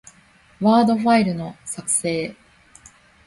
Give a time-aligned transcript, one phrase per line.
[0.61, 2.35] ワードファイルの、作成